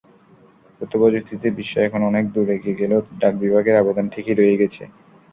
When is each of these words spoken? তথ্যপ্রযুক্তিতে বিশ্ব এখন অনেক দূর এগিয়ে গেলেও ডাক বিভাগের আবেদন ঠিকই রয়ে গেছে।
তথ্যপ্রযুক্তিতে 0.81 1.47
বিশ্ব 1.57 1.75
এখন 1.87 2.01
অনেক 2.09 2.25
দূর 2.33 2.47
এগিয়ে 2.55 2.79
গেলেও 2.81 3.01
ডাক 3.21 3.33
বিভাগের 3.43 3.79
আবেদন 3.81 4.05
ঠিকই 4.13 4.35
রয়ে 4.35 4.59
গেছে। 4.61 4.83